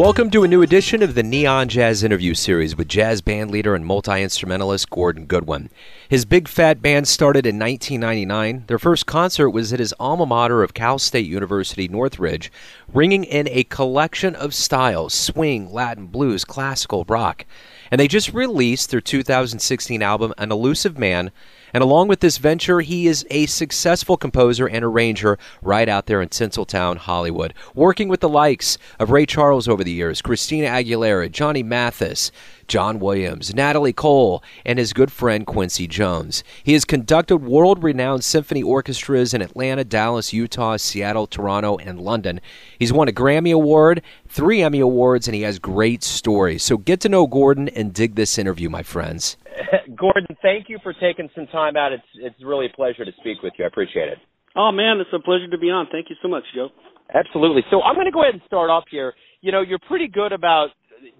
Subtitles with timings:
[0.00, 3.74] Welcome to a new edition of the Neon Jazz Interview Series with jazz band leader
[3.74, 5.68] and multi instrumentalist Gordon Goodwin.
[6.08, 8.64] His Big Phat Band started in 1999.
[8.66, 12.50] Their first concert was at his alma mater of Cal State University Northridge,
[12.90, 17.44] bringing in a collection of styles swing, Latin, blues, classical, rock.
[17.90, 21.30] And they just released their 2016 album, An Elusive Man
[21.72, 26.20] and along with this venture, he is a successful composer and arranger right out there
[26.20, 31.30] in Tinseltown, Hollywood, working with the likes of Ray Charles over the years, Christina Aguilera,
[31.30, 32.32] Johnny Mathis,
[32.70, 36.44] John Williams, Natalie Cole, and his good friend Quincy Jones.
[36.62, 42.40] He has conducted world renowned symphony orchestras in Atlanta, Dallas, Utah, Seattle, Toronto, and London.
[42.78, 46.62] He's won a Grammy Award, three Emmy Awards, and he has great stories.
[46.62, 49.36] So get to know Gordon and dig this interview, my friends.
[49.96, 51.92] Gordon, thank you for taking some time out.
[51.92, 53.64] It's it's really a pleasure to speak with you.
[53.64, 54.18] I appreciate it.
[54.54, 55.88] Oh man, it's a pleasure to be on.
[55.90, 56.68] Thank you so much, Joe.
[57.12, 57.62] Absolutely.
[57.68, 59.14] So I'm going to go ahead and start off here.
[59.40, 60.68] You know, you're pretty good about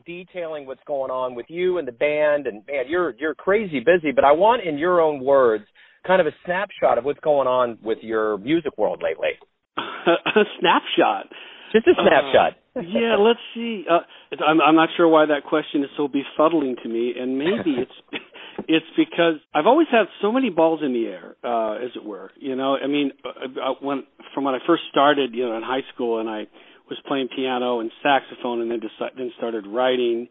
[0.07, 4.13] detailing what's going on with you and the band, and man, you're you're crazy busy.
[4.15, 5.65] But I want, in your own words,
[6.07, 9.39] kind of a snapshot of what's going on with your music world lately.
[9.79, 11.27] a snapshot.
[11.73, 12.53] Just a snapshot.
[12.77, 13.85] Uh, yeah, let's see.
[13.89, 14.01] Uh,
[14.45, 17.93] I'm, I'm not sure why that question is so befuddling to me, and maybe it's
[18.69, 22.31] it's because I've always had so many balls in the air, uh, as it were.
[22.37, 25.63] You know, I mean, uh, uh, when from when I first started, you know, in
[25.63, 26.47] high school, and I
[26.91, 30.29] was playing piano and saxophone, and then decided, then started writing.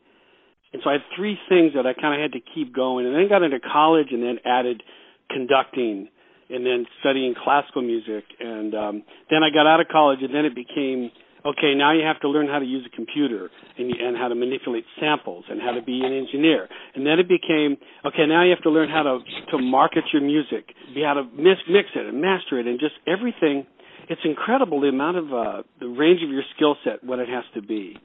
[0.71, 3.15] And so I had three things that I kind of had to keep going, and
[3.15, 4.83] then got into college, and then added
[5.31, 6.09] conducting,
[6.49, 10.45] and then studying classical music, and um, then I got out of college, and then
[10.45, 11.09] it became
[11.45, 14.35] okay, now you have to learn how to use a computer and, and how to
[14.35, 16.67] manipulate samples and how to be an engineer.
[16.95, 19.19] And then it became, okay, now you have to learn how to,
[19.52, 22.95] to market your music, be how to mix, mix it and master it and just
[23.08, 23.65] everything.
[24.09, 27.43] It's incredible the amount of, uh, the range of your skill set, what it has
[27.53, 27.95] to be.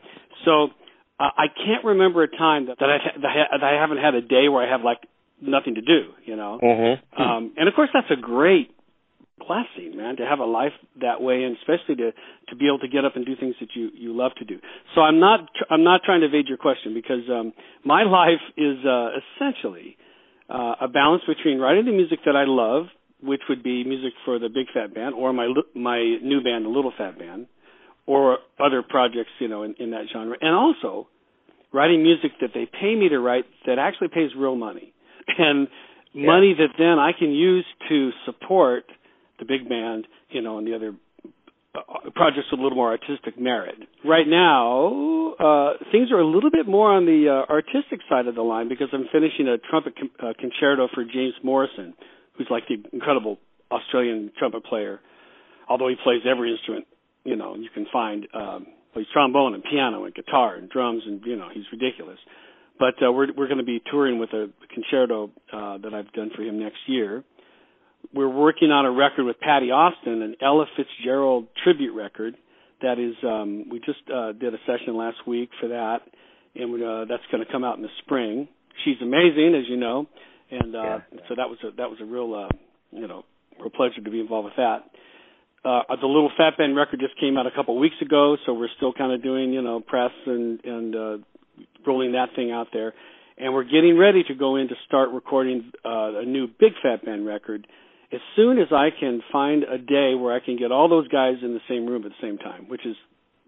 [0.44, 0.68] So,
[1.18, 4.48] uh, I can't remember a time that, that, I, that I haven't had a day
[4.48, 4.98] where I have like
[5.40, 6.58] nothing to do, you know.
[6.62, 7.22] Mm-hmm.
[7.22, 8.74] Um, and of course, that's a great
[9.38, 12.12] blessing, man, to have a life that way, and especially to
[12.48, 14.58] to be able to get up and do things that you you love to do.
[14.94, 17.52] So I'm not I'm not trying to evade your question because um,
[17.84, 19.96] my life is uh, essentially
[20.48, 22.86] uh, a balance between writing the music that I love,
[23.22, 26.70] which would be music for the Big Phat Band or my my new band, the
[26.70, 27.46] Little Phat Band,
[28.06, 31.08] or other projects, you know, in, in that genre, and also
[31.72, 34.94] writing music that they pay me to write that actually pays real money
[35.38, 35.68] and
[36.12, 36.26] yeah.
[36.26, 38.84] money that then I can use to support
[39.38, 40.94] the big band, you know, and the other
[41.74, 43.74] uh, projects with a little more artistic merit.
[44.04, 48.36] Right now, uh, things are a little bit more on the uh, artistic side of
[48.36, 51.94] the line because I'm finishing a trumpet con- uh, concerto for James Morrison,
[52.36, 53.38] who's like the incredible
[53.70, 55.00] Australian trumpet player.
[55.68, 56.86] Although he plays every instrument,
[57.24, 58.26] you know, you can find.
[58.34, 62.18] Um, plays trombone and piano and guitar and drums and you know he's ridiculous.
[62.78, 66.30] But uh, we're we're going to be touring with a concerto uh, that I've done
[66.36, 67.24] for him next year
[68.12, 72.36] we're working on a record with Patti Austin, an Ella Fitzgerald tribute record.
[72.82, 76.00] That is, um, we just uh, did a session last week for that,
[76.54, 78.48] and uh, that's going to come out in the spring.
[78.84, 80.06] She's amazing, as you know,
[80.60, 80.98] and uh, yeah,
[81.28, 82.48] so that was a that was a real uh,
[82.90, 83.24] you know
[83.58, 84.90] real pleasure to be involved with that.
[85.64, 88.52] Uh, the Little Phat Band record just came out a couple of weeks ago, so
[88.52, 91.16] we're still kind of doing you know press and and uh,
[91.86, 92.92] rolling that thing out there,
[93.38, 97.04] and we're getting ready to go in to start recording uh, a new Big Phat
[97.04, 97.66] Band record
[98.12, 101.36] as soon as I can find a day where I can get all those guys
[101.42, 102.96] in the same room at the same time, which is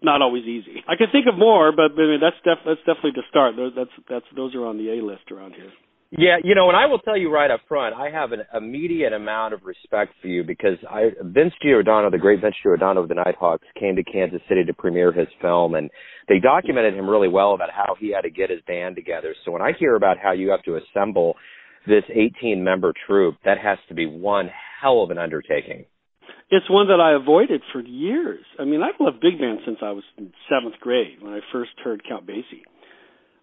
[0.01, 0.83] not always easy.
[0.87, 3.55] I can think of more, but I mean, that's def- that's definitely to start.
[3.57, 5.71] That's that's those are on the A list around here.
[6.09, 9.11] Yeah, you know, and I will tell you right up front, I have an immediate
[9.11, 13.15] amount of respect for you because I Vince Giordano, the great Vince Giordano of the
[13.15, 15.89] Nighthawks, came to Kansas City to premiere his film, and
[16.29, 19.35] they documented him really well about how he had to get his band together.
[19.43, 21.35] So when I hear about how you have to assemble
[21.85, 24.49] this 18 member troop, that has to be one
[24.81, 25.85] hell of an undertaking.
[26.49, 28.45] It's one that I avoided for years.
[28.57, 31.71] I mean, I've loved big band since I was in seventh grade when I first
[31.83, 32.63] heard Count Basie.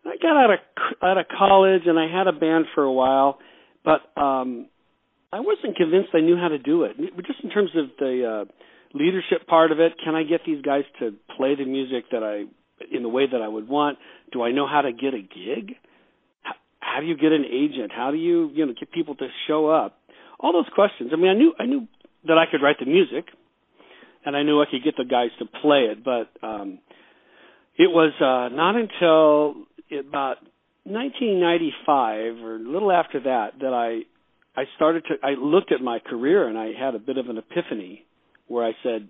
[0.07, 0.59] I got out of
[1.03, 3.39] out of college and I had a band for a while,
[3.85, 4.69] but um
[5.33, 6.97] I wasn't convinced I knew how to do it.
[7.27, 8.45] Just in terms of the uh
[8.97, 12.45] leadership part of it, can I get these guys to play the music that I
[12.95, 13.99] in the way that I would want?
[14.33, 15.77] Do I know how to get a gig?
[16.95, 17.91] how do you get an agent?
[17.95, 19.99] How do you you know get people to show up?
[20.39, 21.11] All those questions.
[21.13, 21.89] I mean, I knew I knew
[22.27, 23.27] that I could write the music,
[24.25, 26.79] and I knew I could get the guys to play it, but um,
[27.77, 30.37] it was uh, not until about
[30.85, 34.03] 1995 or a little after that that I
[34.61, 37.39] I started to I looked at my career and I had a bit of an
[37.39, 38.05] epiphany
[38.47, 39.09] where I said,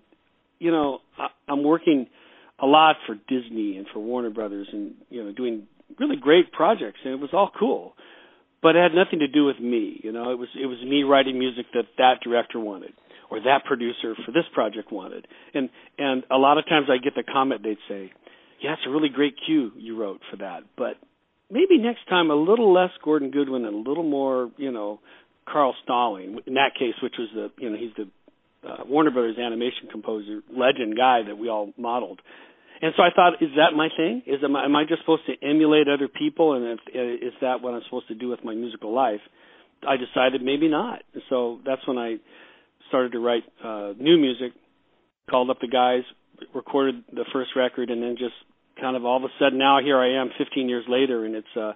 [0.59, 2.07] you know, I, I'm working
[2.59, 5.67] a lot for Disney and for Warner Brothers, and you know, doing
[5.99, 7.93] really great projects, and it was all cool.
[8.61, 9.99] But it had nothing to do with me.
[10.03, 12.93] You know, it was it was me writing music that that director wanted
[13.29, 15.27] or that producer for this project wanted.
[15.53, 18.11] And and a lot of times I get the comment they'd say,
[18.61, 20.97] "Yeah, it's a really great cue you wrote for that, but
[21.49, 24.99] maybe next time a little less Gordon Goodwin and a little more, you know,
[25.47, 26.39] Carl Stalling.
[26.45, 28.07] In that case, which was the you know he's the
[28.67, 32.21] uh, Warner Brothers animation composer legend guy that we all modeled.
[32.81, 34.23] And so I thought, is that my thing?
[34.25, 37.61] Is am I, am I just supposed to emulate other people, and if, is that
[37.61, 39.21] what I'm supposed to do with my musical life?
[39.87, 41.03] I decided maybe not.
[41.29, 42.17] So that's when I
[42.89, 44.51] started to write uh, new music.
[45.29, 46.03] Called up the guys,
[46.53, 48.35] recorded the first record, and then just
[48.79, 51.55] kind of all of a sudden now here I am 15 years later, and it's
[51.55, 51.73] uh,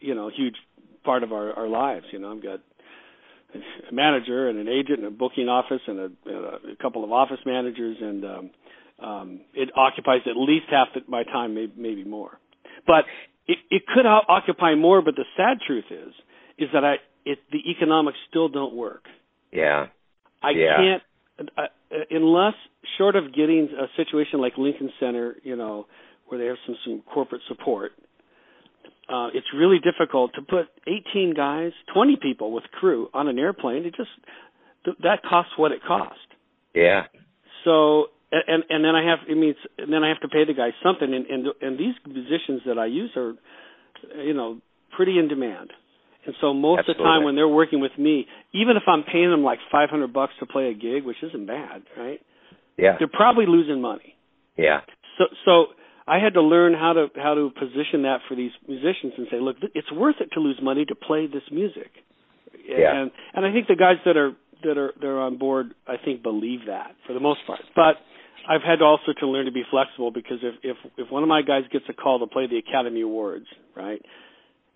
[0.00, 0.56] you know a huge
[1.04, 2.06] part of our, our lives.
[2.12, 2.60] You know, I've got
[3.54, 7.40] a manager and an agent and a booking office and a, a couple of office
[7.46, 8.50] managers, and um,
[8.98, 12.38] um, it occupies at least half the, my time, maybe, maybe more.
[12.86, 13.04] But
[13.46, 15.02] it, it could occupy more.
[15.02, 16.12] But the sad truth is,
[16.58, 19.04] is that I it, the economics still don't work.
[19.52, 19.86] Yeah.
[20.42, 20.76] I yeah.
[20.76, 21.02] can't
[21.38, 21.66] uh,
[22.10, 22.54] unless
[22.98, 25.86] short of getting a situation like Lincoln Center, you know,
[26.26, 27.92] where they have some some corporate support
[29.08, 33.84] uh, it's really difficult to put 18 guys, 20 people with crew on an airplane.
[33.84, 34.10] It just
[34.84, 36.18] th- that costs what it cost.
[36.74, 37.04] Yeah.
[37.64, 40.54] So and and then I have it means and then I have to pay the
[40.54, 43.34] guys something and and and these musicians that I use are
[44.22, 44.60] you know
[44.96, 45.72] pretty in demand.
[46.26, 46.92] And so most Absolutely.
[46.92, 50.12] of the time when they're working with me, even if I'm paying them like 500
[50.12, 52.20] bucks to play a gig, which isn't bad, right?
[52.76, 52.96] Yeah.
[52.98, 54.16] They're probably losing money.
[54.56, 54.80] Yeah.
[55.18, 55.66] So so
[56.06, 59.40] I had to learn how to how to position that for these musicians and say,
[59.40, 61.90] look, it's worth it to lose money to play this music.
[62.66, 62.94] Yeah.
[62.94, 64.32] And and I think the guys that are
[64.62, 67.60] that are that are on board, I think, believe that for the most part.
[67.74, 67.96] But
[68.48, 71.28] I've had to also to learn to be flexible because if if if one of
[71.28, 74.00] my guys gets a call to play the Academy Awards, right?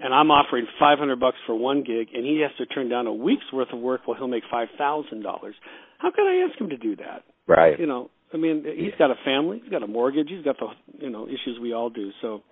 [0.02, 3.12] And I'm offering 500 bucks for one gig, and he has to turn down a
[3.12, 5.54] week's worth of work while he'll make five thousand dollars.
[5.98, 7.24] How can I ask him to do that?
[7.46, 7.78] Right.
[7.78, 10.68] You know, I mean, he's got a family, he's got a mortgage, he's got the
[10.98, 12.10] you know issues we all do.
[12.22, 12.42] So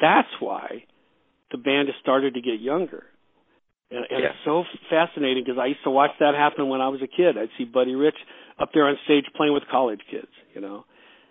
[0.00, 0.84] that's why
[1.50, 3.04] the band has started to get younger,
[3.90, 4.28] and, and yeah.
[4.28, 7.36] it's so fascinating because I used to watch that happen when I was a kid.
[7.36, 8.16] I'd see Buddy Rich
[8.58, 10.84] up there on stage playing with college kids, you know.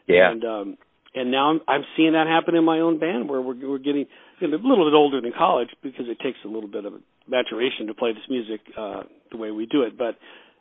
[0.07, 0.29] Yeah.
[0.29, 0.77] And um,
[1.15, 4.05] and now I'm I'm seeing that happen in my own band where we're we're getting
[4.39, 6.93] you know, a little bit older than college because it takes a little bit of
[7.27, 10.17] maturation to play this music uh, the way we do it, but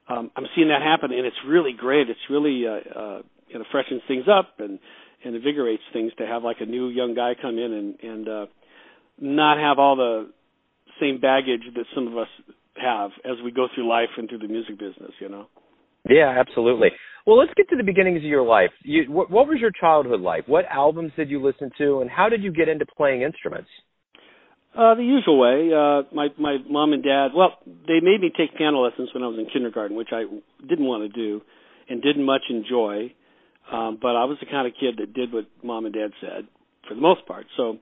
[0.08, 2.10] um, I'm seeing that happen, and it's really great.
[2.10, 4.78] It's really uh, uh, you know freshens things up and
[5.24, 8.46] and invigorates things to have like a new young guy come in and and uh,
[9.18, 10.30] not have all the
[11.00, 12.28] same baggage that some of us
[12.76, 15.12] have as we go through life and through the music business.
[15.20, 15.46] You know.
[16.08, 16.88] Yeah, absolutely.
[17.26, 18.70] Well, let's get to the beginnings of your life.
[18.82, 20.46] You, what, what was your childhood like?
[20.46, 23.68] What albums did you listen to, and how did you get into playing instruments?
[24.76, 25.70] Uh, the usual way.
[25.72, 27.28] Uh, my my mom and dad.
[27.34, 30.24] Well, they made me take piano lessons when I was in kindergarten, which I
[30.68, 31.42] didn't want to do,
[31.88, 33.14] and didn't much enjoy.
[33.72, 36.48] Um, but I was the kind of kid that did what mom and dad said
[36.88, 37.46] for the most part.
[37.56, 37.78] So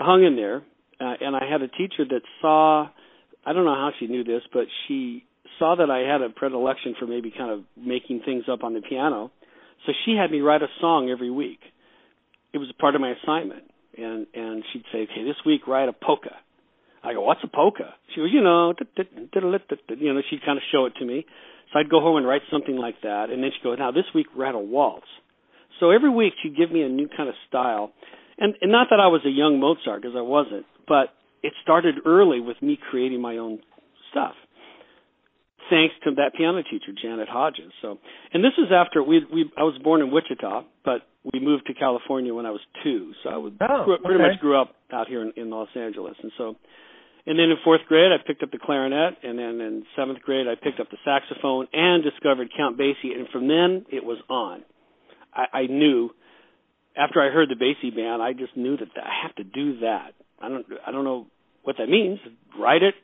[0.00, 0.62] I hung in there,
[1.00, 2.88] uh, and I had a teacher that saw.
[3.44, 5.24] I don't know how she knew this, but she
[5.62, 8.80] saw that I had a predilection for maybe kind of making things up on the
[8.80, 9.30] piano.
[9.86, 11.60] So she had me write a song every week.
[12.52, 13.62] It was part of my assignment
[13.96, 16.34] and and she'd say, "Okay, this week write a polka."
[17.04, 20.86] I go, "What's a polka?" She goes, "You know, you know." She'd kind of show
[20.86, 21.26] it to me,
[21.72, 24.06] so I'd go home and write something like that, and then she'd go, "Now this
[24.14, 25.06] week write a waltz."
[25.78, 27.92] So every week she'd give me a new kind of style,
[28.38, 32.00] and and not that I was a young Mozart because I wasn't, but it started
[32.06, 33.60] early with me creating my own
[34.10, 34.34] stuff
[35.70, 37.72] thanks to that piano teacher, Janet Hodges.
[37.80, 37.98] So,
[38.32, 41.02] and this is after we we I was born in Wichita, but
[41.32, 43.12] we moved to California when I was two.
[43.22, 46.14] So I was oh, grew, pretty much grew up out here in, in Los Angeles,
[46.22, 46.56] and so.
[47.24, 50.48] And then in fourth grade, I picked up the clarinet, and then in seventh grade,
[50.48, 53.14] I picked up the saxophone and discovered Count Basie.
[53.16, 54.64] And from then, it was on.
[55.32, 56.10] I, I knew
[56.96, 60.14] after I heard the Basie band, I just knew that I have to do that.
[60.40, 61.28] I don't, I don't know
[61.62, 62.18] what that means.
[62.58, 62.94] Write it,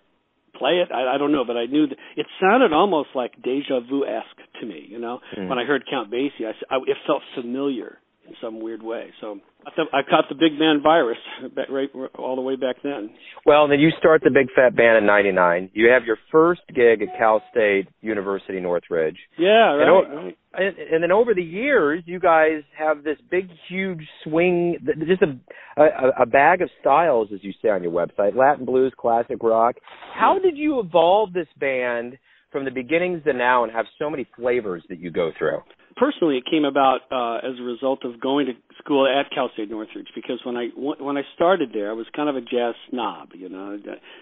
[0.54, 0.92] play it.
[0.92, 4.40] I, I don't know, but I knew that it sounded almost like deja vu esque
[4.60, 4.86] to me.
[4.88, 5.48] You know, mm.
[5.48, 9.10] when I heard Count Basie, I, I, it felt familiar in some weird way.
[9.20, 11.18] So I, th- I caught the big band virus
[11.56, 13.10] back, right all the way back then.
[13.46, 15.70] Well, then you start the Big Phat Band in '99.
[15.72, 19.16] You have your first gig at Cal State University Northridge.
[19.38, 19.80] Yeah, right.
[19.80, 20.36] And, o- right.
[20.54, 25.82] and, and then over the years, you guys have this big, huge swing, just a,
[25.82, 29.76] a a bag of styles, as you say on your website: Latin blues, classic rock.
[30.14, 32.18] How did you evolve this band?
[32.50, 35.58] From the beginnings to now, and have so many flavors that you go through.
[35.98, 39.70] Personally, it came about uh, as a result of going to school at Cal State
[39.70, 43.30] Northridge because when I when I started there, I was kind of a jazz snob.
[43.34, 43.78] You know,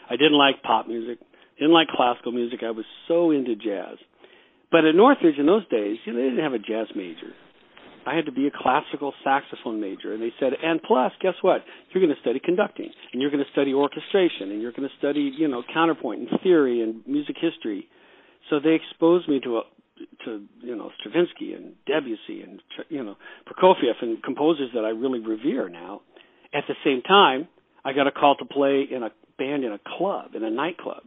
[0.08, 1.18] I didn't like pop music,
[1.58, 2.60] didn't like classical music.
[2.64, 3.98] I was so into jazz.
[4.70, 7.32] But at Northridge in those days, you know, they didn't have a jazz major.
[8.06, 11.64] I had to be a classical saxophone major, and they said, and plus, guess what?
[11.90, 14.94] You're going to study conducting, and you're going to study orchestration, and you're going to
[14.98, 17.88] study, you know, counterpoint and theory and music history.
[18.48, 19.62] So they exposed me to a,
[20.24, 25.20] to you know Stravinsky and Debussy and you know Prokofiev and composers that I really
[25.20, 26.02] revere now.
[26.54, 27.48] At the same time,
[27.84, 31.02] I got a call to play in a band in a club in a nightclub.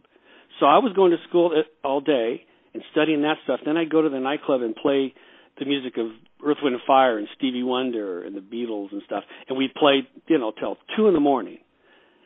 [0.58, 2.44] So I was going to school all day
[2.74, 3.60] and studying that stuff.
[3.64, 5.14] Then I'd go to the nightclub and play
[5.58, 6.06] the music of
[6.44, 9.24] Earth, Wind and Fire and Stevie Wonder and the Beatles and stuff.
[9.48, 11.58] And we'd play, you know, till two in the morning.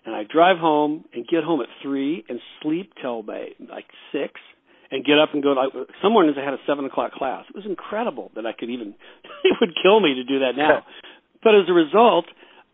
[0.04, 4.34] And I'd drive home and get home at three and sleep till like six
[4.90, 5.52] and get up and go.
[5.52, 5.72] Like,
[6.02, 7.44] some mornings I had a seven o'clock class.
[7.48, 8.94] It was incredible that I could even.
[9.44, 10.84] it would kill me to do that now.
[11.42, 12.26] but as a result,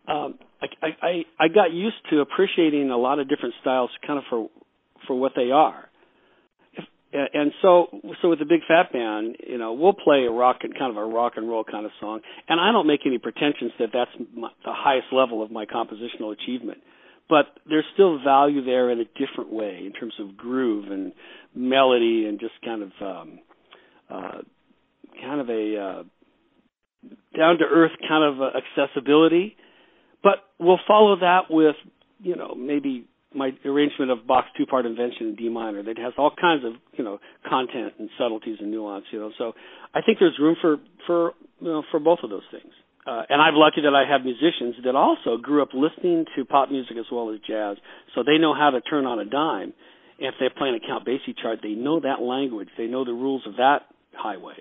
[0.07, 4.25] um, I, I I got used to appreciating a lot of different styles, kind of
[4.29, 4.49] for
[5.07, 5.89] for what they are.
[6.73, 7.87] If, and so
[8.21, 10.97] so with the big phat band, you know, we'll play a rock and kind of
[10.97, 14.11] a rock and roll kind of song, and I don't make any pretensions that that's
[14.35, 16.79] my, the highest level of my compositional achievement
[17.31, 21.13] but there's still value there in a different way in terms of groove and
[21.55, 23.39] melody and just kind of um
[24.09, 24.41] uh
[25.21, 26.03] kind of a uh
[27.37, 29.55] down to earth kind of uh, accessibility.
[30.23, 31.75] But we'll follow that with
[32.19, 36.13] you know maybe my arrangement of Bach's two part invention in D minor that has
[36.17, 39.31] all kinds of you know content and subtleties and nuance you know.
[39.37, 39.53] So
[39.93, 40.77] I think there's room for
[41.07, 42.73] for you know for both of those things.
[43.05, 46.69] Uh, and I'm lucky that I have musicians that also grew up listening to pop
[46.69, 47.77] music as well as jazz,
[48.13, 49.73] so they know how to turn on a dime.
[50.21, 52.69] If they're playing a Count Basie chart, they know that language.
[52.77, 53.81] They know the rules of that
[54.13, 54.55] highway.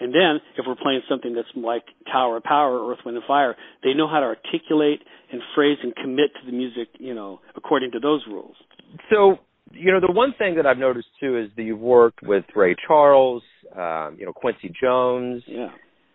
[0.00, 3.56] And then, if we're playing something that's like Tower of Power, Earth, Wind, and Fire,
[3.82, 5.00] they know how to articulate
[5.32, 8.54] and phrase and commit to the music, you know, according to those rules.
[9.10, 9.38] So,
[9.72, 12.76] you know, the one thing that I've noticed too is that you've worked with Ray
[12.86, 13.42] Charles,
[13.74, 15.42] um, you know, Quincy Jones.
[15.46, 15.70] Yeah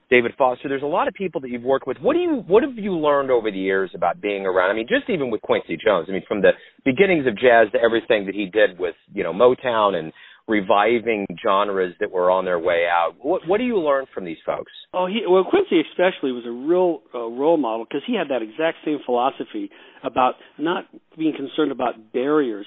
[0.10, 0.70] David Foster.
[0.70, 1.98] There's a lot of people that you've worked with.
[1.98, 4.72] What do you what have you learned over the years about being around?
[4.72, 6.08] I mean, just even with Quincy Jones.
[6.10, 6.52] I mean, from the
[6.86, 10.14] beginnings of jazz to everything that he did with you know Motown and
[10.48, 13.14] reviving genres that were on their way out.
[13.22, 14.72] What what do you learn from these folks?
[14.94, 18.42] Oh, he well Quincy especially was a real uh, role model because he had that
[18.42, 19.70] exact same philosophy
[20.04, 20.86] about not
[21.18, 22.66] being concerned about barriers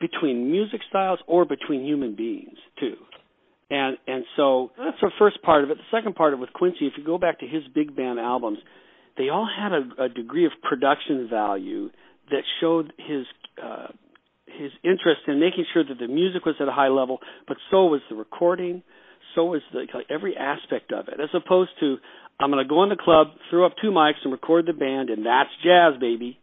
[0.00, 2.96] between music styles or between human beings too.
[3.72, 5.78] And and so that's the first part of it.
[5.78, 8.20] The second part of it with Quincy, if you go back to his big band
[8.20, 8.58] albums,
[9.16, 11.88] they all had a, a degree of production value
[12.30, 13.24] that showed his
[13.62, 13.86] uh,
[14.44, 17.86] his interest in making sure that the music was at a high level, but so
[17.86, 18.82] was the recording,
[19.34, 21.18] so was the like, every aspect of it.
[21.18, 21.96] As opposed to
[22.38, 25.08] I'm going to go in the club, throw up two mics, and record the band,
[25.08, 26.38] and that's jazz, baby.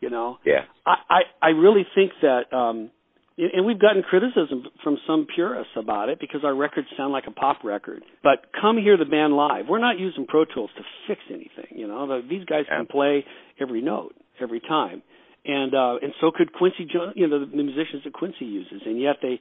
[0.00, 0.38] You know.
[0.44, 0.62] Yeah.
[0.84, 2.52] I I, I really think that.
[2.52, 2.90] um
[3.36, 7.32] and we've gotten criticism from some purists about it because our records sound like a
[7.32, 8.02] pop record.
[8.22, 9.66] But come hear the band live.
[9.68, 11.76] We're not using Pro Tools to fix anything.
[11.76, 13.24] You know, these guys can play
[13.60, 15.02] every note every time,
[15.44, 16.86] and uh, and so could Quincy.
[17.14, 19.40] You know, the, the musicians that Quincy uses, and yet they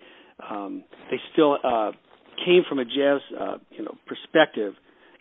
[0.49, 1.91] um, they still uh,
[2.43, 4.73] came from a jazz uh, you know perspective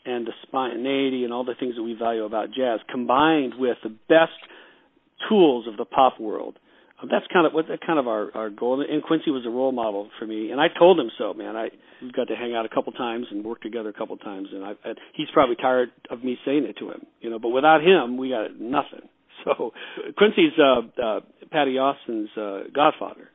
[0.04, 3.88] and the spontaneity and all the things that we value about jazz, combined with the
[4.08, 4.32] best
[5.28, 6.58] tools of the pop world
[7.10, 8.84] that's kind of what kind of our our goal.
[8.88, 11.34] And Quincy was a role model for me, and I told him so.
[11.34, 11.68] Man, I
[12.02, 14.64] we got to hang out a couple times and work together a couple times, and
[14.64, 17.38] I, I he's probably tired of me saying it to him, you know.
[17.38, 19.08] But without him, we got nothing.
[19.44, 19.72] So
[20.16, 23.28] Quincy's uh, uh, Patti Austin's uh, godfather.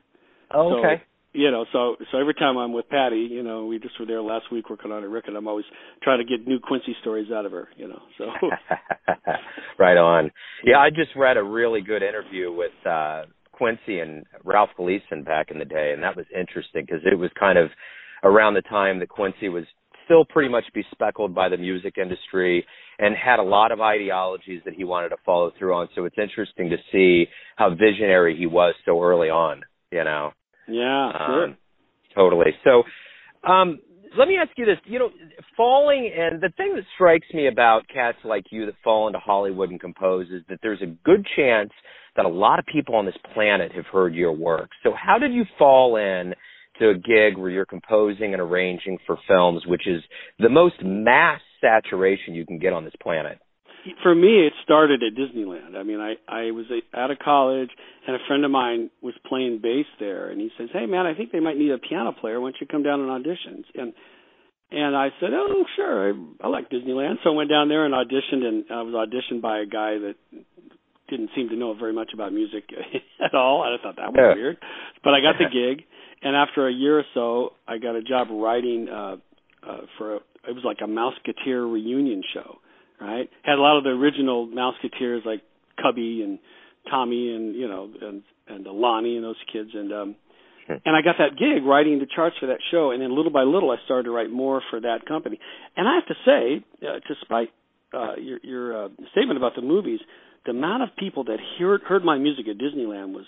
[0.50, 1.02] Oh, okay.
[1.02, 1.08] So,
[1.38, 4.22] you know, so so every time I'm with Patti, you know, we just were there
[4.22, 5.34] last week working on a record.
[5.36, 5.66] I'm always
[6.02, 8.00] trying to get new Quincy stories out of her, you know.
[8.16, 8.24] So
[9.78, 10.30] right on.
[10.64, 13.24] Yeah, I just read a really good interview with uh
[13.58, 17.30] Quincy and Ralph Gleason back in the day, and that was interesting because it was
[17.38, 17.70] kind of
[18.22, 19.64] around the time that Quincy was
[20.04, 22.64] still pretty much bespeckled by the music industry
[22.98, 25.88] and had a lot of ideologies that he wanted to follow through on.
[25.94, 30.30] So it's interesting to see how visionary he was so early on, you know.
[30.66, 31.56] Yeah, um, sure.
[32.14, 32.52] Totally.
[32.64, 32.82] So
[33.48, 33.80] um
[34.16, 35.10] let me ask you this, you know,
[35.56, 39.70] falling and the thing that strikes me about cats like you that fall into Hollywood
[39.70, 41.70] and compose is that there's a good chance
[42.16, 44.70] that a lot of people on this planet have heard your work.
[44.82, 46.34] So how did you fall in
[46.78, 50.02] to a gig where you're composing and arranging for films, which is
[50.38, 53.38] the most mass saturation you can get on this planet?
[54.02, 55.76] For me, it started at Disneyland.
[55.76, 57.70] I mean, I I was out of college,
[58.06, 61.14] and a friend of mine was playing bass there, and he says, "Hey, man, I
[61.14, 62.40] think they might need a piano player.
[62.40, 63.92] Why don't you come down and auditions?" And
[64.70, 67.94] And I said, "Oh, sure, I, I like Disneyland." So I went down there and
[67.94, 70.16] auditioned, and I was auditioned by a guy that
[71.08, 72.64] didn't seem to know very much about music
[73.24, 73.62] at all.
[73.62, 74.34] I thought that was yeah.
[74.34, 74.58] weird,
[75.02, 75.86] but I got the gig.
[76.20, 79.16] And after a year or so, I got a job writing uh,
[79.66, 80.16] uh, for a,
[80.48, 82.58] it was like a Mouseketeer reunion show,
[83.00, 83.28] right?
[83.42, 85.42] Had a lot of the original Mouseketeers like
[85.80, 86.38] Cubby and
[86.90, 90.16] Tommy and you know and and Lonnie and those kids and um
[90.68, 93.42] and I got that gig writing the charts for that show and then little by
[93.42, 95.40] little I started to write more for that company.
[95.76, 97.48] And I have to say, uh, despite
[97.92, 100.00] uh, your your uh, statement about the movies,
[100.44, 103.24] the amount of people that heard heard my music at Disneyland was,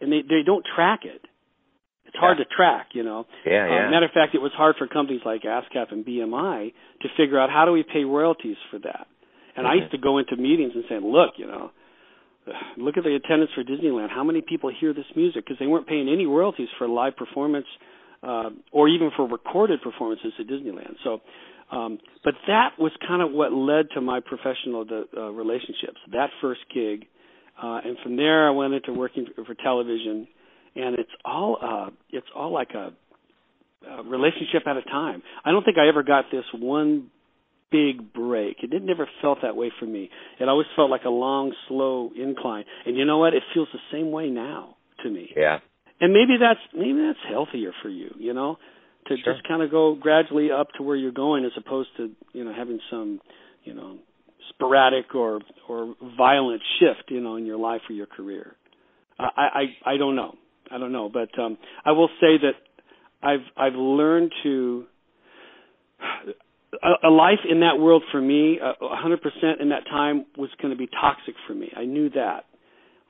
[0.00, 1.22] and they they don't track it.
[2.12, 2.44] It's hard yeah.
[2.44, 3.26] to track, you know.
[3.46, 3.86] Yeah, yeah.
[3.86, 7.40] Uh, matter of fact, it was hard for companies like ASCAP and BMI to figure
[7.40, 9.06] out how do we pay royalties for that.
[9.56, 9.72] And mm-hmm.
[9.72, 11.70] I used to go into meetings and say, look, you know,
[12.76, 14.10] look at the attendance for Disneyland.
[14.10, 15.44] How many people hear this music?
[15.44, 17.66] Because they weren't paying any royalties for live performance
[18.22, 20.94] uh, or even for recorded performances at Disneyland.
[21.02, 21.20] So
[21.72, 24.84] um, but that was kind of what led to my professional
[25.16, 25.96] uh, relationships.
[26.12, 27.06] That first gig,
[27.60, 30.28] uh, and from there I went into working for television,
[30.74, 32.92] and it's all uh, it's all like a,
[33.88, 35.22] a relationship at a time.
[35.44, 37.10] I don't think I ever got this one
[37.70, 38.58] big break.
[38.62, 40.10] It didn't never felt that way for me.
[40.38, 42.64] It always felt like a long, slow incline.
[42.84, 43.34] And you know what?
[43.34, 45.30] It feels the same way now to me.
[45.34, 45.58] Yeah.
[46.00, 48.58] And maybe that's maybe that's healthier for you, you know
[49.08, 49.34] to sure.
[49.34, 52.52] just kind of go gradually up to where you're going as opposed to you know
[52.54, 53.20] having some
[53.64, 53.98] you know
[54.50, 58.54] sporadic or or violent shift you know in your life or your career
[59.18, 59.26] i
[59.84, 60.34] i i don't know
[60.70, 62.52] i don't know but um i will say that
[63.22, 64.84] i've i've learned to
[66.82, 70.72] a, a life in that world for me hundred percent in that time was going
[70.72, 72.44] to be toxic for me i knew that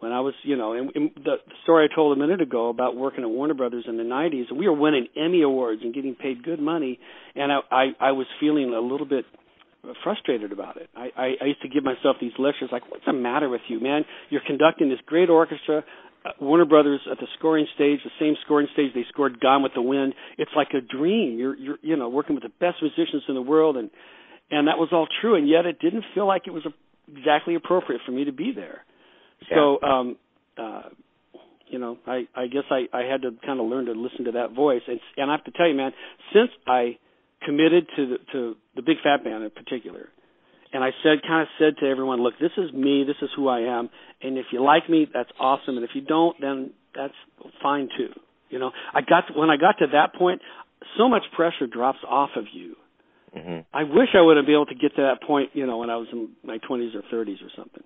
[0.02, 2.97] when I was, you know, and, and the story I told a minute ago about
[2.97, 6.43] working at Warner Brothers in the '90s, we were winning Emmy awards and getting paid
[6.43, 6.99] good money,
[7.36, 9.25] and I I, I was feeling a little bit
[10.02, 10.91] frustrated about it.
[10.97, 13.78] I, I I used to give myself these lectures like, "What's the matter with you,
[13.78, 14.04] man?
[14.28, 15.84] You're conducting this great orchestra."
[16.25, 19.73] Uh, Warner Brothers at the scoring stage, the same scoring stage they scored Gone with
[19.75, 20.15] the Wind.
[20.39, 21.39] It's like a dream.
[21.39, 23.91] You're you're you know working with the best musicians in the world, and
[24.50, 26.73] and that was all true, and yet it didn't feel like it was a,
[27.17, 28.85] exactly appropriate for me to be there.
[29.50, 30.17] So, um,
[30.56, 30.82] uh,
[31.67, 34.32] you know, I, I guess I, I had to kind of learn to listen to
[34.32, 34.82] that voice.
[34.87, 35.93] And, and I have to tell you, man,
[36.32, 36.99] since I
[37.45, 40.08] committed to the, to the Big Phat Band in particular,
[40.73, 43.49] and I said, kind of said to everyone, look, this is me, this is who
[43.49, 43.91] I am,
[44.23, 47.15] and if you like me, that's awesome, and if you don't, then that's
[47.63, 48.13] fine too.
[48.50, 50.43] You know, I got to, when I got to that point,
[50.99, 52.76] so much pressure drops off of you.
[53.37, 53.61] Mm-hmm.
[53.73, 55.89] I wish I would have been able to get to that point, you know, when
[55.89, 57.82] I was in my 20s or 30s or something.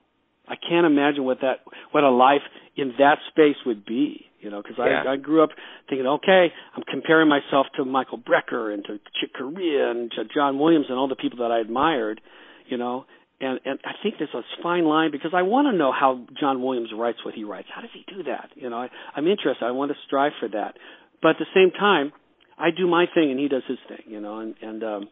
[0.48, 2.42] I can't imagine what that what a life
[2.76, 4.26] in that space would be.
[4.40, 5.02] You know, because yeah.
[5.04, 5.50] I, I grew up
[5.88, 10.58] thinking, okay, I'm comparing myself to Michael Brecker and to Chick Corea and to John
[10.58, 12.20] Williams and all the people that I admired.
[12.68, 13.04] You know,
[13.40, 16.62] and and I think there's a fine line because I want to know how John
[16.62, 17.68] Williams writes what he writes.
[17.74, 18.50] How does he do that?
[18.54, 19.64] You know, I, I'm interested.
[19.64, 20.76] I want to strive for that,
[21.22, 22.12] but at the same time,
[22.58, 24.12] I do my thing and he does his thing.
[24.12, 25.08] You know, and and um,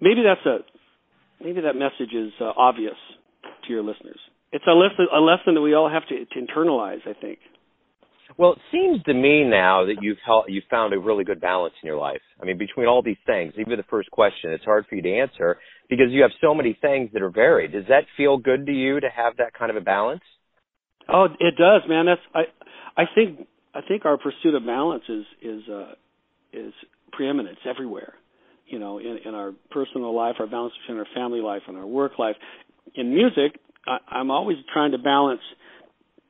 [0.00, 0.58] maybe that's a
[1.42, 2.96] maybe that message is uh, obvious
[3.66, 4.20] to your listeners
[4.54, 7.02] it's a lesson a lesson that we all have to, to internalize.
[7.06, 7.40] I think.
[8.36, 10.18] Well, it seems to me now that you've
[10.48, 12.20] you've found a really good balance in your life.
[12.42, 15.18] I mean, between all these things, even the first question, it's hard for you to
[15.18, 17.72] answer because you have so many things that are varied.
[17.72, 20.22] Does that feel good to you to have that kind of a balance?
[21.08, 22.06] Oh, it does, man.
[22.06, 25.92] That's I I think I think our pursuit of balance is is uh
[26.52, 26.72] is
[27.12, 27.58] preeminent.
[27.58, 28.14] It's everywhere.
[28.66, 31.86] You know, in, in our personal life, our balance between our family life and our
[31.86, 32.36] work life.
[32.94, 35.42] In music, I, I'm always trying to balance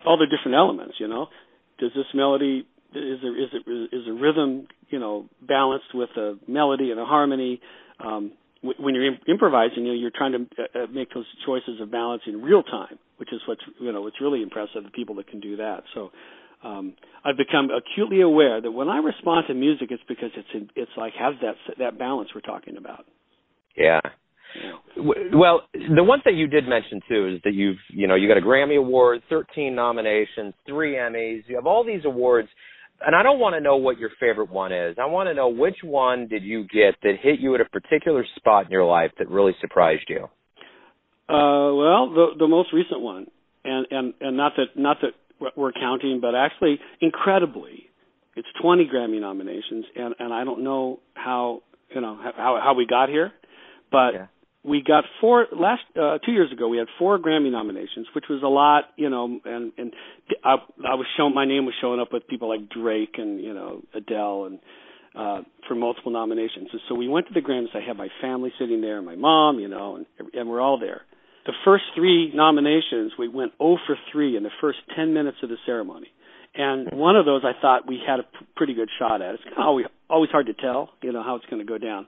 [0.04, 0.94] all the different elements.
[0.98, 1.28] You know,
[1.78, 6.36] does this melody is there is it is a rhythm you know balanced with a
[6.48, 7.60] melody and a harmony?
[8.04, 8.32] Um,
[8.78, 12.22] when you're improvising, you know, you're trying to uh, uh, make those choices of balance
[12.26, 14.84] in real time, which is what's you know what's really impressive.
[14.84, 15.82] The people that can do that.
[15.94, 16.10] So
[16.62, 20.70] um, I've become acutely aware that when I respond to music, it's because it's in,
[20.76, 23.04] it's like has that that balance we're talking about.
[23.76, 24.00] Yeah,
[24.96, 28.38] well, the one thing you did mention too is that you've, you know, you got
[28.38, 31.42] a Grammy Award, 13 nominations, three Emmys.
[31.46, 32.48] You have all these awards,
[33.04, 34.96] and I don't want to know what your favorite one is.
[35.00, 38.24] I want to know which one did you get that hit you at a particular
[38.36, 40.24] spot in your life that really surprised you.
[41.28, 43.26] Uh, well, the the most recent one,
[43.64, 47.90] and and and not that not that we're counting, but actually, incredibly,
[48.36, 51.62] it's 20 Grammy nominations, and and I don't know how
[51.94, 53.32] you know how how we got here,
[53.90, 54.26] but yeah
[54.64, 56.68] we got four last uh, two years ago.
[56.68, 59.40] We had four Grammy nominations, which was a lot, you know.
[59.44, 59.92] And and
[60.42, 63.52] I, I was shown my name was showing up with people like Drake and you
[63.52, 64.58] know Adele and
[65.14, 66.68] uh, for multiple nominations.
[66.72, 67.74] And so we went to the Grammys.
[67.74, 71.02] I had my family sitting there, my mom, you know, and, and we're all there.
[71.46, 75.50] The first three nominations, we went 0 for 3 in the first 10 minutes of
[75.50, 76.08] the ceremony.
[76.54, 79.34] And one of those I thought we had a p- pretty good shot at.
[79.34, 82.06] It's always, always hard to tell, you know, how it's going to go down.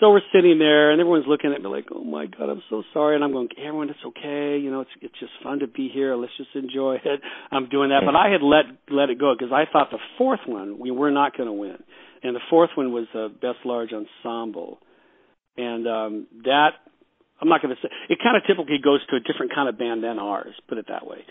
[0.00, 2.84] So we're sitting there, and everyone's looking at me like, "Oh my God, I'm so
[2.92, 4.58] sorry." And I'm going, "Everyone, it's okay.
[4.58, 6.14] You know, it's it's just fun to be here.
[6.14, 9.52] Let's just enjoy it." I'm doing that, but I had let let it go because
[9.52, 11.82] I thought the fourth one we were not going to win,
[12.22, 14.78] and the fourth one was the best large ensemble,
[15.56, 16.78] and um that
[17.40, 18.18] I'm not going to say it.
[18.22, 21.06] Kind of typically goes to a different kind of band than ours, put it that
[21.06, 21.24] way,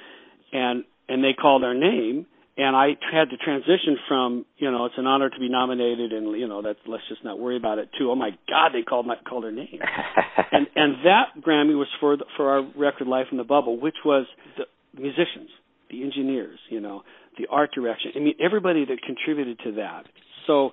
[0.52, 2.26] and and they called our name
[2.58, 6.38] and I had to transition from you know it's an honor to be nominated and
[6.40, 9.06] you know that's let's just not worry about it to oh my god they called
[9.06, 9.80] my called her name.
[10.50, 13.98] And and that Grammy was for the, for our record Life in the Bubble which
[14.04, 14.26] was
[14.58, 14.64] the
[15.00, 15.50] musicians
[15.90, 17.04] the engineers you know
[17.38, 18.12] the art direction.
[18.16, 20.06] I mean everybody that contributed to that.
[20.48, 20.72] So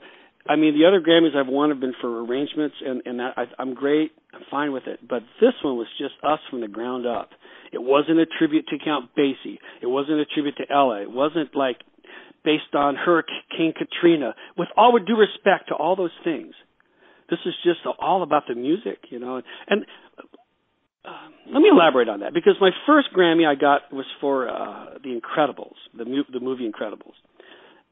[0.48, 3.44] I mean the other Grammys I've won have been for arrangements and and that I,
[3.58, 5.06] I'm great I'm fine with it.
[5.06, 7.30] But this one was just us from the ground up
[7.74, 9.58] it wasn't a tribute to Count Basie.
[9.82, 11.02] It wasn't a tribute to Ella.
[11.02, 11.78] It wasn't like
[12.44, 14.34] based on Hurricane Katrina.
[14.56, 16.54] With all due respect to all those things,
[17.28, 19.40] this is just all about the music, you know.
[19.68, 19.84] And
[21.04, 24.98] uh, let me elaborate on that because my first Grammy I got was for uh,
[25.02, 27.16] The Incredibles, the mu- the movie Incredibles.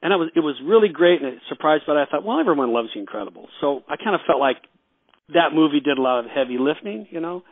[0.02, 2.72] And it was it was really great and it surprised, but I thought, well, everyone
[2.72, 4.56] loves The Incredibles, so I kind of felt like
[5.28, 7.42] that movie did a lot of heavy lifting, you know.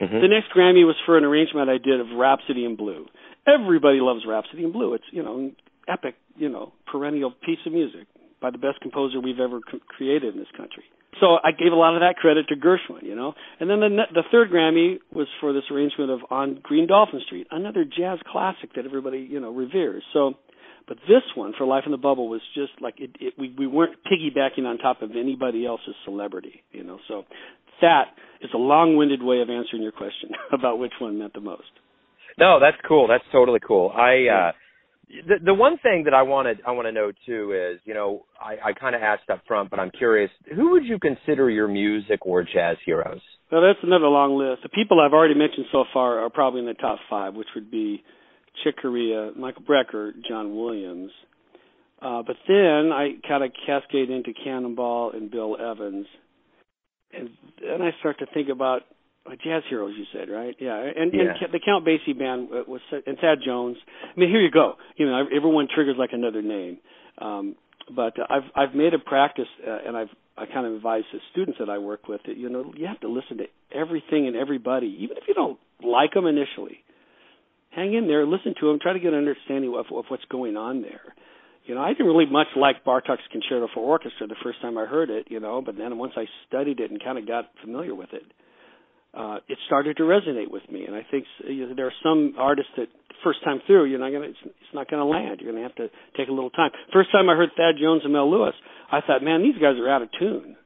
[0.00, 0.20] Mm-hmm.
[0.20, 3.06] The next Grammy was for an arrangement I did of Rhapsody in Blue.
[3.46, 4.94] Everybody loves Rhapsody in Blue.
[4.94, 5.52] It's you know
[5.88, 8.06] epic, you know, perennial piece of music
[8.40, 10.84] by the best composer we've ever c- created in this country.
[11.18, 13.34] So I gave a lot of that credit to Gershwin, you know.
[13.58, 17.48] And then the the third Grammy was for this arrangement of On Green Dolphin Street,
[17.50, 20.02] another jazz classic that everybody, you know, reveres.
[20.12, 20.34] So
[20.90, 23.68] but this one for Life in the Bubble was just like it, it we we
[23.68, 26.98] weren't piggybacking on top of anybody else's celebrity, you know.
[27.06, 27.22] So
[27.80, 28.06] that
[28.40, 31.70] is a long-winded way of answering your question about which one meant the most.
[32.36, 33.06] No, that's cool.
[33.06, 33.92] That's totally cool.
[33.94, 34.52] I uh
[35.28, 38.24] the the one thing that I wanted I want to know too is, you know,
[38.40, 41.68] I, I kind of asked up front, but I'm curious, who would you consider your
[41.68, 43.20] music or jazz heroes?
[43.52, 44.64] Well, that's another long list.
[44.64, 47.70] The people I've already mentioned so far are probably in the top five, which would
[47.70, 48.02] be
[48.64, 51.10] Chick Corea, Michael Brecker, John Williams.
[52.02, 56.06] Uh, but then I kind of cascade into Cannonball and Bill Evans
[57.12, 58.82] and then I start to think about
[59.26, 59.94] uh, jazz heroes.
[59.96, 60.54] You said right?
[60.58, 61.20] Yeah, and, yeah.
[61.40, 63.76] and the Count Basie band was and Thad Jones.
[64.02, 64.74] I mean, here you go.
[64.96, 66.78] You know, everyone triggers like another name.
[67.18, 67.56] Um,
[67.94, 71.58] but I've I've made a practice, uh, and I've I kind of advise the students
[71.58, 74.98] that I work with that you know you have to listen to everything and everybody,
[75.00, 76.78] even if you don't like them initially.
[77.70, 80.56] Hang in there, listen to him, try to get an understanding of, of what's going
[80.56, 81.14] on there
[81.70, 84.86] you know, I didn't really much like Bartok's Concerto for Orchestra the first time I
[84.86, 87.94] heard it, you know, but then once I studied it and kind of got familiar
[87.94, 88.24] with it,
[89.12, 90.86] uh, it started to resonate with me.
[90.86, 92.88] And I think you know, there are some artists that
[93.22, 95.40] first time through, you're not gonna, it's, it's not gonna land.
[95.40, 96.70] You're gonna have to take a little time.
[96.92, 98.54] First time I heard Thad Jones and Mel Lewis,
[98.90, 100.56] I thought, man, these guys are out of tune.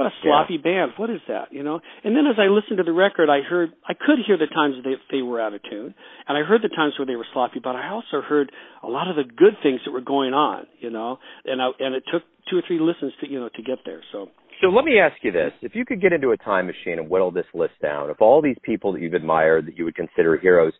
[0.00, 0.64] What a sloppy yeah.
[0.64, 0.92] band.
[0.96, 1.52] What is that?
[1.52, 1.78] You know?
[2.02, 4.76] And then as I listened to the record, I heard I could hear the times
[4.76, 5.92] that they they were out of tune,
[6.26, 7.60] and I heard the times where they were sloppy.
[7.62, 8.50] But I also heard
[8.82, 10.64] a lot of the good things that were going on.
[10.78, 13.62] You know, and I and it took two or three listens to you know to
[13.62, 14.00] get there.
[14.10, 14.28] So.
[14.62, 17.10] So let me ask you this: If you could get into a time machine and
[17.10, 20.38] whittle this list down, of all these people that you've admired that you would consider
[20.38, 20.72] heroes,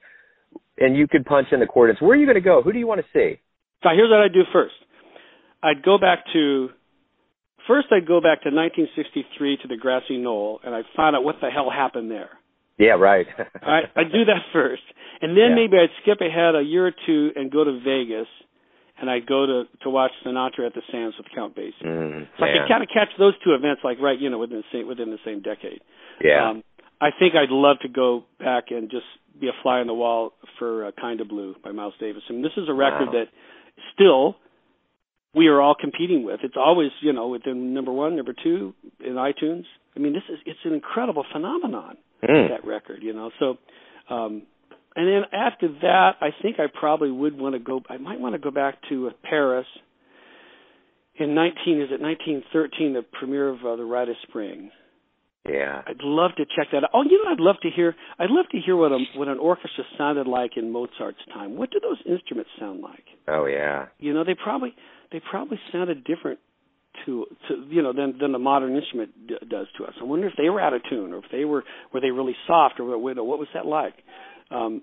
[0.78, 2.62] and you could punch in the coordinates, where are you going to go?
[2.62, 3.38] Who do you want to see?
[3.82, 4.74] So here's what I'd do first.
[5.62, 6.70] I'd go back to
[7.66, 11.36] First, I'd go back to 1963 to the grassy knoll, and I'd find out what
[11.40, 12.30] the hell happened there.
[12.78, 13.26] Yeah, right.
[13.62, 14.82] Right, I'd do that first,
[15.20, 15.54] and then yeah.
[15.54, 18.26] maybe I'd skip ahead a year or two and go to Vegas,
[19.00, 21.84] and I'd go to to watch Sinatra at the Sands with Count Basie.
[21.84, 24.58] Mm, so I could kind of catch those two events, like right, you know, within
[24.58, 25.80] the same within the same decade.
[26.22, 26.50] Yeah.
[26.50, 26.64] Um,
[27.00, 29.06] I think I'd love to go back and just
[29.40, 32.22] be a fly on the wall for uh, "Kind of Blue" by Miles Davis.
[32.28, 33.12] I mean, this is a record wow.
[33.12, 33.26] that
[33.94, 34.36] still
[35.34, 36.40] we are all competing with.
[36.42, 39.64] It's always, you know, within number one, number two in iTunes.
[39.96, 41.96] I mean, this is it's an incredible phenomenon.
[42.22, 42.48] Mm.
[42.48, 43.30] That record, you know.
[43.38, 43.56] So,
[44.14, 44.42] um,
[44.94, 47.80] and then after that, I think I probably would want to go.
[47.88, 49.66] I might want to go back to uh, Paris
[51.14, 51.80] in 19.
[51.80, 52.94] Is it 1913?
[52.94, 54.70] The premiere of uh, The Rite of Spring.
[55.48, 55.80] Yeah.
[55.86, 56.90] I'd love to check that out.
[56.92, 57.96] Oh, you know, I'd love to hear.
[58.18, 61.56] I'd love to hear what a what an orchestra sounded like in Mozart's time.
[61.56, 63.04] What do those instruments sound like?
[63.26, 63.86] Oh yeah.
[63.98, 64.74] You know, they probably
[65.12, 66.38] they probably sounded different
[67.06, 69.94] to to you know than than the modern instrument d- does to us.
[70.00, 72.36] I wonder if they were out of tune or if they were were they really
[72.46, 73.94] soft or what what was that like?
[74.50, 74.82] Um,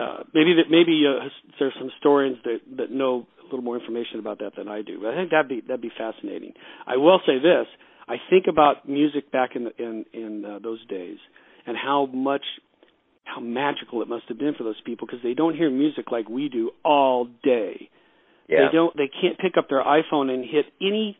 [0.00, 4.18] uh, maybe that maybe uh, there's some historians that that know a little more information
[4.18, 5.00] about that than I do.
[5.00, 6.52] But I think that'd be that'd be fascinating.
[6.86, 7.66] I will say this:
[8.08, 11.18] I think about music back in the, in in uh, those days
[11.66, 12.42] and how much
[13.24, 16.28] how magical it must have been for those people because they don't hear music like
[16.28, 17.88] we do all day.
[18.48, 18.66] Yeah.
[18.66, 18.96] They don't.
[18.96, 21.18] They can't pick up their iPhone and hit any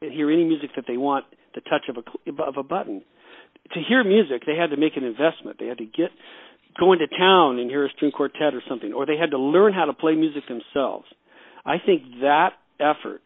[0.00, 3.02] hear any music that they want the touch of a of a button.
[3.74, 5.58] To hear music, they had to make an investment.
[5.58, 6.10] They had to get
[6.78, 9.72] go into town and hear a string quartet or something, or they had to learn
[9.72, 11.06] how to play music themselves.
[11.64, 13.20] I think that effort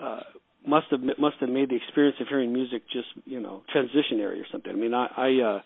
[0.00, 0.20] uh,
[0.66, 4.46] must have must have made the experience of hearing music just you know transitionary or
[4.50, 4.72] something.
[4.72, 5.60] I mean, I I, uh,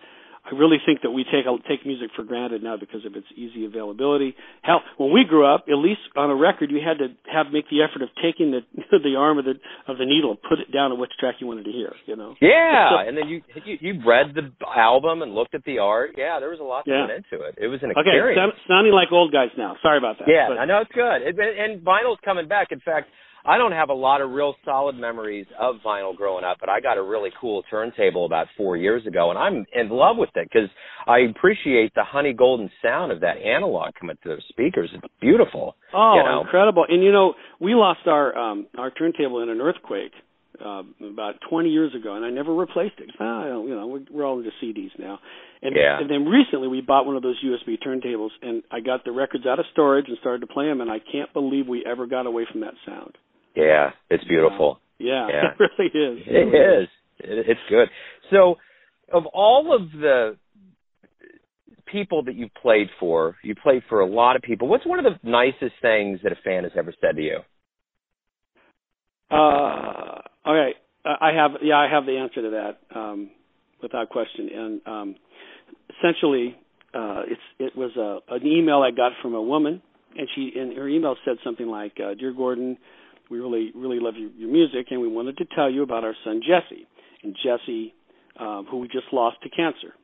[0.45, 3.67] I really think that we take take music for granted now because of its easy
[3.67, 4.35] availability.
[4.63, 7.69] Hell, when we grew up, at least on a record, you had to have make
[7.69, 10.73] the effort of taking the the arm of the of the needle and put it
[10.73, 11.93] down on which track you wanted to hear.
[12.07, 12.35] You know.
[12.41, 16.17] Yeah, and then you, you you read the album and looked at the art.
[16.17, 17.07] Yeah, there was a lot yeah.
[17.07, 17.57] went into it.
[17.61, 18.41] It was an okay, experience.
[18.41, 19.77] Okay, sounding like old guys now.
[19.83, 20.29] Sorry about that.
[20.29, 20.59] Yeah, but.
[20.59, 21.23] I know it's good.
[21.23, 22.69] It, and vinyl's coming back.
[22.73, 23.09] In fact.
[23.45, 26.81] I don't have a lot of real solid memories of vinyl growing up, but I
[26.81, 30.49] got a really cool turntable about four years ago, and I'm in love with it
[30.53, 30.69] because
[31.07, 34.91] I appreciate the honey golden sound of that analog coming through the speakers.
[34.95, 35.77] It's beautiful.
[35.95, 36.43] Oh, you know?
[36.43, 36.85] incredible!
[36.89, 40.13] And you know, we lost our um our turntable in an earthquake
[40.65, 43.11] uh, about 20 years ago, and I never replaced it.
[43.19, 45.19] Ah, you know, we're, we're all into CDs now.
[45.63, 45.99] And, yeah.
[46.01, 49.47] and then recently we bought one of those USB turntables, and I got the records
[49.47, 52.27] out of storage and started to play them, and I can't believe we ever got
[52.27, 53.17] away from that sound.
[53.55, 54.81] Yeah, it's beautiful.
[54.99, 55.43] Yeah, yeah.
[55.59, 56.27] it really is.
[56.27, 56.85] It, it really is.
[56.85, 57.45] is.
[57.49, 57.89] It's good.
[58.31, 58.57] So,
[59.13, 60.37] of all of the
[61.87, 64.69] people that you've played for, you played for a lot of people.
[64.69, 67.39] What's one of the nicest things that a fan has ever said to you?
[69.31, 73.31] Uh, okay, I have yeah, I have the answer to that um,
[73.83, 74.49] without question.
[74.55, 75.17] And um,
[75.99, 76.57] essentially,
[76.95, 79.83] uh, it's it was a, an email I got from a woman,
[80.17, 82.77] and she in her email said something like, uh, "Dear Gordon,
[83.31, 86.15] we really really love your, your music, and we wanted to tell you about our
[86.25, 86.87] son Jesse.
[87.23, 87.95] And Jesse,
[88.39, 89.95] um, who we just lost to cancer,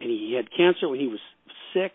[0.00, 1.20] and he had cancer when he was
[1.72, 1.94] six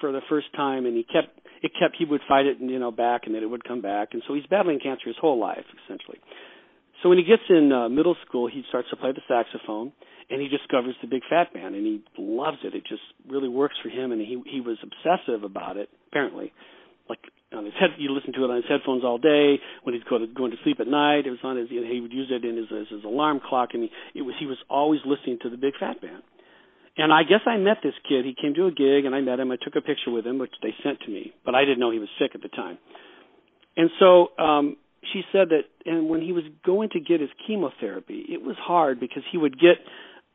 [0.00, 2.90] for the first time, and he kept it kept he would fight it you know
[2.90, 5.64] back, and then it would come back, and so he's battling cancer his whole life
[5.84, 6.18] essentially.
[7.02, 9.92] So when he gets in uh, middle school, he starts to play the saxophone,
[10.30, 12.74] and he discovers the Big Phat Band, and he loves it.
[12.74, 16.52] It just really works for him, and he he was obsessive about it apparently
[17.08, 17.20] like
[17.56, 17.90] on his head.
[17.98, 19.60] You listen to it on his headphones all day.
[19.82, 21.70] When he's going to, going to sleep at night, it was on his.
[21.70, 23.70] You know, he would use it in his, as his alarm clock.
[23.74, 26.22] I mean, it was he was always listening to the Big Phat Band.
[26.96, 28.24] And I guess I met this kid.
[28.24, 29.50] He came to a gig, and I met him.
[29.50, 31.90] I took a picture with him, which they sent to me, but I didn't know
[31.90, 32.78] he was sick at the time.
[33.76, 34.76] And so um,
[35.12, 39.00] she said that, and when he was going to get his chemotherapy, it was hard
[39.00, 39.82] because he would get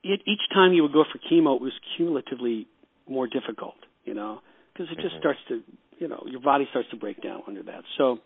[0.03, 2.67] it, each time he would go for chemo, it was cumulatively
[3.07, 5.19] more difficult, you know, because it just Mhm.
[5.19, 5.63] starts to
[6.39, 7.83] your body starts to break down under that.
[7.97, 8.19] So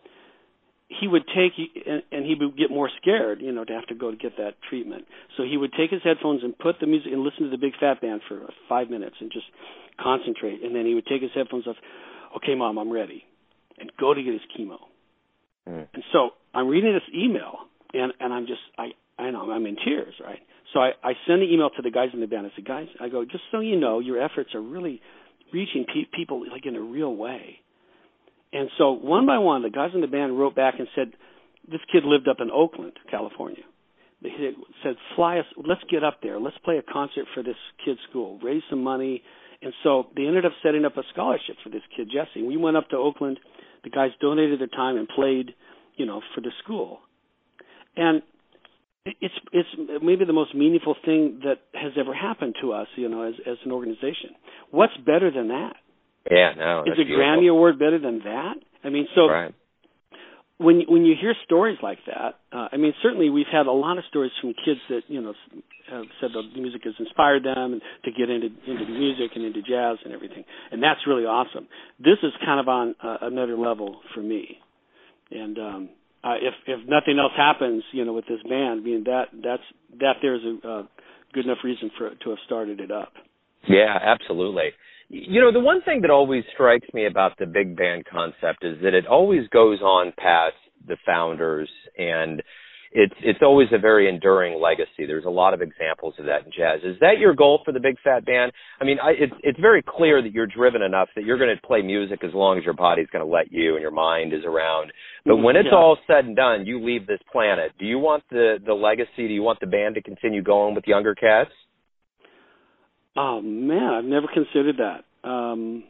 [0.88, 1.54] he would take
[1.86, 4.38] and, and he would get more scared, you know, to have to go to get
[4.38, 5.06] that treatment.
[5.38, 7.74] So he would take his headphones and put the music and listen to the Big
[7.80, 9.46] Phat Band for five minutes and just
[10.02, 10.64] concentrate.
[10.64, 11.76] And then he would take his headphones off.
[12.38, 13.24] Okay, mom, I'm ready,
[13.80, 14.78] and go to get his chemo.
[15.68, 15.88] Mm.
[15.94, 17.58] And so I'm reading this email,
[17.94, 20.40] and and I'm just I I know I'm in tears, right?
[20.74, 22.48] So I I send the email to the guys in the band.
[22.48, 25.02] I said, guys, I go just so you know, your efforts are really
[25.54, 27.60] reaching pe- people like in a real way.
[28.54, 31.12] And so one by one, the guys in the band wrote back and said,
[31.70, 33.64] this kid lived up in Oakland, California.
[34.22, 34.30] They
[34.84, 36.40] said, fly us, let's get up there.
[36.40, 39.24] Let's play a concert for this kid's school, raise some money.
[39.62, 42.46] And so they ended up setting up a scholarship for this kid, Jesse.
[42.46, 43.40] We went up to Oakland.
[43.84, 45.56] The guys donated their time and played,
[45.96, 47.00] you know, for the school.
[47.98, 48.22] And
[49.06, 49.70] it's it's
[50.02, 53.58] maybe the most meaningful thing that has ever happened to us, you know, as as
[53.66, 54.32] an organization.
[54.72, 55.76] What's better than that?
[56.30, 56.84] Yeah, no.
[56.84, 57.18] Is a beautiful.
[57.18, 58.56] Grammy award better than that?
[58.84, 59.54] I mean, so right.
[60.58, 63.98] when when you hear stories like that, uh, I mean, certainly we've had a lot
[63.98, 65.34] of stories from kids that you know
[65.92, 69.62] have said the music has inspired them and to get into into music and into
[69.62, 71.68] jazz and everything, and that's really awesome.
[72.00, 74.60] This is kind of on uh, another level for me,
[75.32, 75.90] and um,
[76.24, 79.64] uh, if if nothing else happens, you know, with this band, I mean that that's
[80.00, 80.84] that there's a uh,
[81.34, 83.14] good enough reason for to have started it up.
[83.68, 84.72] Yeah, absolutely.
[85.16, 88.82] You know, the one thing that always strikes me about the big band concept is
[88.82, 90.56] that it always goes on past
[90.88, 92.42] the founders and
[92.96, 95.06] it's it's always a very enduring legacy.
[95.06, 96.80] There's a lot of examples of that in jazz.
[96.84, 98.52] Is that your goal for the Big Phat Band?
[98.82, 101.62] I mean, I, it's it's very clear that you're driven enough that you're going to
[101.68, 104.44] play music as long as your body's going to let you and your mind is
[104.46, 104.92] around.
[105.26, 105.78] But when it's Yeah.
[105.78, 107.72] all said and done, you leave this planet.
[107.80, 109.28] Do you want the the legacy?
[109.28, 111.52] Do you want the band to continue going with younger cats?
[113.16, 115.28] Oh man, I've never considered that.
[115.28, 115.84] Um,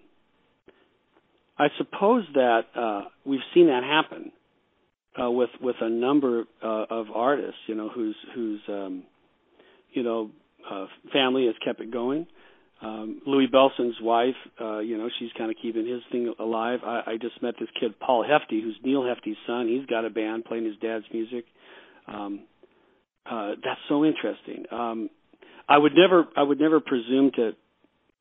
[1.58, 4.32] I suppose that uh, we've seen that happen
[5.22, 9.04] uh, with with a number uh, of artists, you know, whose whose um,
[9.92, 10.32] you know
[10.70, 12.28] uh, family has kept it going.
[12.82, 16.80] Um, Louis Bellson's wife, uh, you know, she's kind of keeping his thing alive.
[16.86, 19.70] I, I just met this kid Paul Hefti, who's Neal Hefti's son.
[19.70, 21.46] He's got a band playing his dad's music.
[22.10, 22.42] Um,
[23.30, 24.66] uh, that's so interesting.
[24.70, 25.10] Um,
[25.68, 27.52] I would never, I would never presume to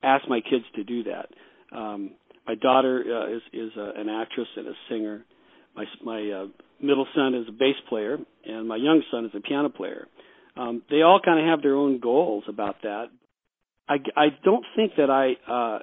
[0.03, 1.29] ask my kids to do that.
[1.77, 2.13] Um,
[2.47, 5.25] my daughter uh, is is uh, an actress and a singer.
[5.77, 6.47] My my uh,
[6.81, 10.09] middle son is a bass player, and my young son is a piano player.
[10.57, 13.07] Um, they all kind of have their own goals about that.
[13.89, 15.79] I, I don't think that I uh,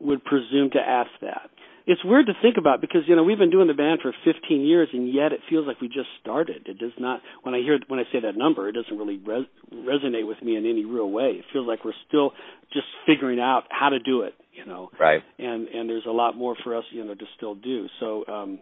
[0.00, 1.50] would presume to ask that.
[1.86, 4.62] It's weird to think about because you know we've been doing the band for 15
[4.62, 6.66] years and yet it feels like we just started.
[6.66, 7.20] It does not.
[7.42, 10.56] When I hear when I say that number, it doesn't really res- resonate with me
[10.56, 11.32] in any real way.
[11.38, 12.32] It feels like we're still
[12.72, 14.34] just figuring out how to do it.
[14.52, 14.90] You know.
[14.98, 15.22] Right.
[15.38, 17.86] And and there's a lot more for us you know to still do.
[18.00, 18.58] So um,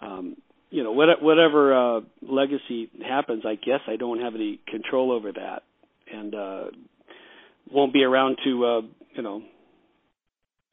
[0.00, 0.36] um,
[0.74, 5.62] you know, whatever uh, legacy happens, I guess I don't have any control over that,
[6.12, 6.64] and uh,
[7.70, 8.80] won't be around to uh,
[9.14, 9.42] you know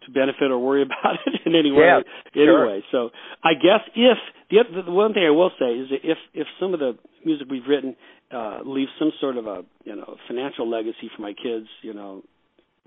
[0.06, 1.86] to benefit or worry about it in any way.
[1.86, 3.10] Yeah, anyway, sure.
[3.10, 4.18] so I guess if
[4.50, 6.98] the, other, the one thing I will say is that if if some of the
[7.26, 7.96] music we've written
[8.32, 12.24] uh, leaves some sort of a you know financial legacy for my kids, you know,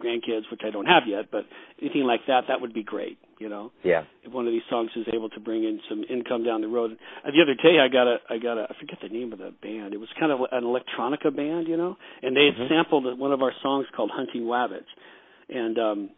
[0.01, 1.45] grandkids, which I don't have yet, but
[1.81, 3.19] anything like that, that would be great.
[3.39, 4.05] You know, yeah.
[4.23, 6.93] If one of these songs is able to bring in some income down the road.
[7.25, 9.39] Uh, the other day, I got a, I got a, I forget the name of
[9.39, 9.93] the band.
[9.93, 12.73] It was kind of an electronica band, you know, and they had mm-hmm.
[12.73, 14.91] sampled one of our songs called "Hunting Wabbits,"
[15.49, 16.11] and um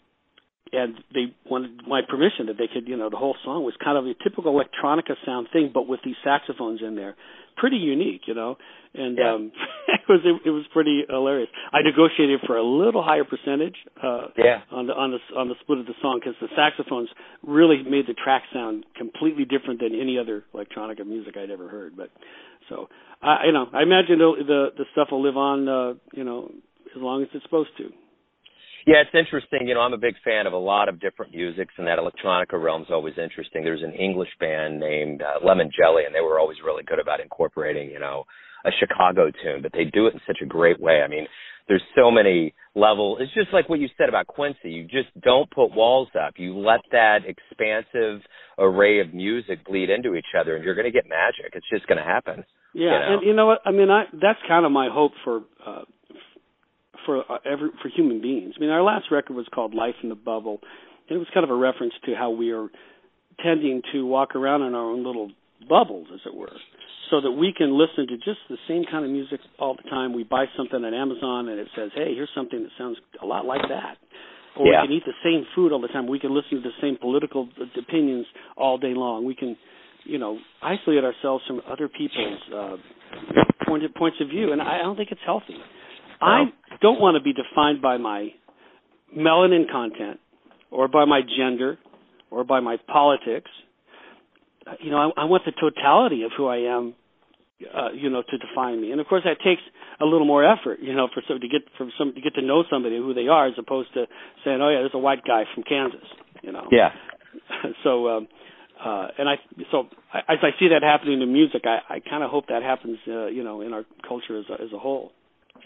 [0.73, 3.97] and they wanted my permission that they could, you know, the whole song was kind
[3.97, 7.15] of a typical electronica sound thing, but with these saxophones in there,
[7.57, 8.57] pretty unique, you know.
[8.95, 9.35] And yeah.
[9.35, 9.53] um
[9.89, 11.49] it was it, it was pretty hilarious.
[11.73, 14.63] I negotiated for a little higher percentage uh yeah.
[14.71, 17.09] on the on the on the split of the song because the saxophones
[17.43, 21.97] really made the track sound completely different than any other electronica music I'd ever heard.
[21.97, 22.11] But
[22.69, 22.89] so
[23.23, 26.51] I you know I imagine the the, the stuff will live on uh you know
[26.95, 27.91] as long as it's supposed to.
[28.87, 29.67] Yeah, it's interesting.
[29.67, 32.55] You know, I'm a big fan of a lot of different musics, and that electronica
[32.55, 33.65] realm's always interesting.
[33.65, 37.19] There's an English band named uh, Lemon Jelly, and they were always really good about
[37.19, 38.25] incorporating, you know,
[38.65, 41.03] a Chicago tune, but they do it in such a great way.
[41.03, 41.27] I mean,
[41.67, 43.19] there's so many levels.
[43.21, 44.71] It's just like what you said about Quincy.
[44.71, 46.35] You just don't put walls up.
[46.37, 48.23] You let that expansive
[48.57, 51.55] array of music bleed into each other, and you're going to get magic.
[51.55, 52.45] It's just going to happen.
[52.73, 53.19] Yeah, you know?
[53.19, 53.63] and you know what?
[53.65, 55.83] I mean, I that's kind of my hope for uh,
[57.07, 58.55] for uh, every for human beings.
[58.57, 60.61] I mean, our last record was called Life in the Bubble,
[61.09, 62.69] and it was kind of a reference to how we are
[63.43, 65.31] tending to walk around in our own little
[65.69, 66.53] bubbles, as it were,
[67.11, 70.13] so that we can listen to just the same kind of music all the time.
[70.13, 73.47] We buy something on Amazon and it says, "Hey, here's something that sounds a lot
[73.47, 73.97] like that."
[74.57, 74.83] Or yeah.
[74.83, 76.07] we can eat the same food all the time.
[76.07, 79.27] We can listen to the same political opinions all day long.
[79.27, 79.57] We can,
[80.05, 82.77] you know, isolate ourselves from other people's uh,
[83.67, 85.59] point of, points of view, and I don't think it's healthy.
[86.21, 86.45] I
[86.81, 88.31] don't want to be defined by my
[89.17, 90.21] melanin content
[90.71, 91.79] or by my gender
[92.31, 93.51] or by my politics.
[94.81, 96.95] You know, I, I want the totality of who I am,
[97.63, 98.91] uh, you know, to define me.
[98.91, 99.63] And of course, that takes
[100.01, 102.43] a little more effort, you know, for some to get from some to get to
[102.43, 104.07] know somebody who they are, as opposed to
[104.45, 106.07] saying, "Oh yeah, there's a white guy from Kansas,"
[106.43, 106.69] you know.
[106.71, 106.91] Yeah.
[107.85, 108.29] so, um,
[108.85, 109.37] uh, and I
[109.71, 112.63] so I, as I see that happening in music, I, I kind of hope that
[112.63, 115.13] happens, uh, you know, in our culture as a, as a whole.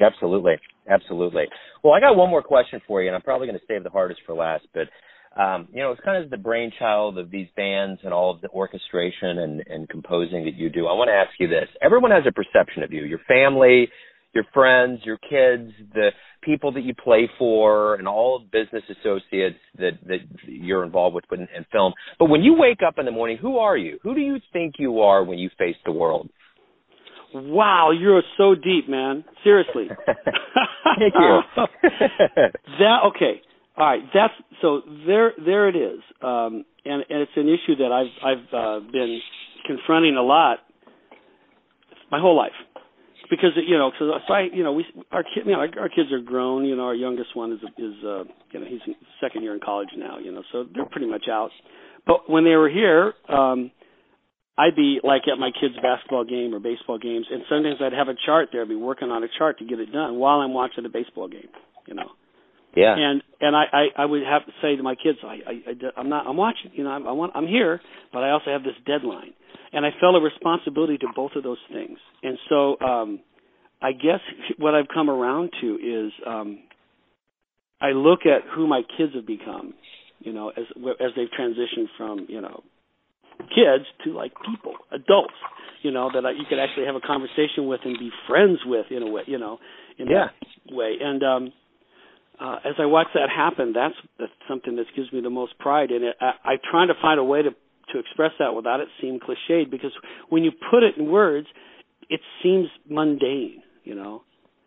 [0.01, 0.55] Absolutely,
[0.89, 1.45] absolutely.
[1.83, 3.91] Well, I got one more question for you, and I'm probably going to save the
[3.91, 4.67] hardest for last.
[4.75, 4.89] But
[5.41, 8.49] um, you know, it's kind of the brainchild of these bands and all of the
[8.49, 10.87] orchestration and, and composing that you do.
[10.87, 13.89] I want to ask you this: Everyone has a perception of you, your family,
[14.35, 16.11] your friends, your kids, the
[16.43, 21.41] people that you play for, and all business associates that that you're involved with in,
[21.57, 21.93] in film.
[22.19, 23.99] But when you wake up in the morning, who are you?
[24.03, 26.29] Who do you think you are when you face the world?
[27.35, 29.25] Wow, you're so deep, man.
[29.45, 29.89] Seriously.
[30.07, 31.41] Thank you.
[32.79, 33.43] that okay.
[33.77, 36.01] All right, that's so there there it is.
[36.23, 39.21] Um and and it's an issue that I've I've uh, been
[39.67, 40.59] confronting a lot
[42.11, 42.53] my whole life.
[43.31, 45.89] Because you know, cause so I, you know, we our kid, you know, our, our
[45.89, 46.65] kids are grown.
[46.65, 48.81] You know, our youngest one is is uh, you know, he's
[49.21, 50.19] second year in college now.
[50.19, 51.51] You know, so they're pretty much out.
[52.07, 53.71] But when they were here, um,
[54.59, 58.09] I'd be like at my kids' basketball game or baseball games, and sometimes I'd have
[58.09, 58.63] a chart there.
[58.63, 61.29] I'd be working on a chart to get it done while I'm watching a baseball
[61.29, 61.49] game.
[61.87, 62.11] You know.
[62.77, 62.95] Yeah.
[62.97, 66.01] And and I I, I would have to say to my kids, I, I, I
[66.01, 66.71] I'm not I'm watching.
[66.75, 67.81] You know, I'm I want, I'm here,
[68.13, 69.33] but I also have this deadline,
[69.73, 71.99] and I felt a responsibility to both of those things.
[72.23, 73.21] And so, um,
[73.83, 74.21] I guess
[74.59, 76.59] what I've come around to is um,
[77.81, 79.75] I look at who my kids have become,
[80.21, 80.65] You know, as
[81.01, 82.63] as they've transitioned from you know
[83.49, 85.35] kids to like people, adults.
[85.83, 88.87] You know that I, you could actually have a conversation with and be friends with
[88.91, 89.23] in a way.
[89.27, 89.59] You know,
[89.99, 90.29] in yeah.
[90.29, 90.97] that way.
[91.01, 91.53] And um,
[92.41, 95.91] uh, as I watch that happen, that's, that's something that gives me the most pride.
[95.91, 97.51] And I, I'm trying to find a way to
[97.93, 99.91] to express that without it seeming cliched because
[100.29, 101.49] when you put it in words,
[102.09, 103.63] it seems mundane.
[103.85, 104.23] You know.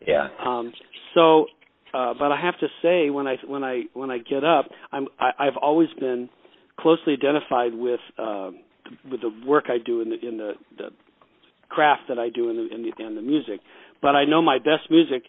[0.05, 0.27] Yeah.
[0.45, 0.73] Um,
[1.13, 1.45] so,
[1.93, 5.07] uh, but I have to say, when I when I when I get up, I'm
[5.19, 6.29] I, I've always been
[6.79, 8.51] closely identified with uh,
[9.09, 10.89] with the work I do in the in the, the
[11.69, 13.59] craft that I do in the, in the in the music.
[14.01, 15.23] But I know my best music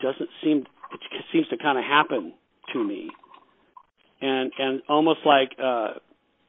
[0.00, 2.34] doesn't seem it seems to kind of happen
[2.72, 3.10] to me,
[4.20, 5.94] and and almost like uh,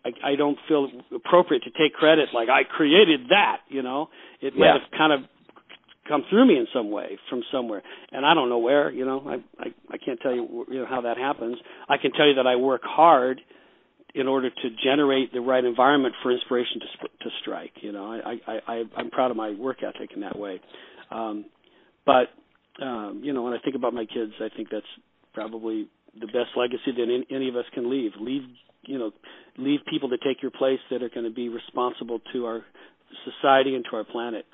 [0.05, 3.57] I, I don't feel appropriate to take credit like I created that.
[3.69, 4.09] You know,
[4.41, 4.59] it Yeah.
[4.59, 5.19] might have kind of
[6.07, 8.91] come through me in some way from somewhere, and I don't know where.
[8.91, 11.57] You know, I I, I can't tell you you know how that happens.
[11.89, 13.41] I can tell you that I work hard
[14.15, 17.73] in order to generate the right environment for inspiration to sp- to strike.
[17.81, 20.61] You know, I I, I I'm proud of my work ethic in that way.
[21.11, 21.45] Um,
[22.05, 22.29] but
[22.81, 24.85] um, you know, when I think about my kids, I think that's
[25.33, 25.87] probably
[26.19, 28.11] the best legacy that any, any of us can leave.
[28.19, 28.43] Leave
[28.87, 29.11] you know,
[29.57, 32.61] leave people to take your place that are going to be responsible to our
[33.25, 34.45] society and to our planet,